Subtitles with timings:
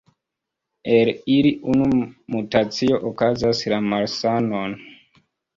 [0.93, 1.89] El ili unu
[2.37, 4.75] mutacio okazas la malsanon.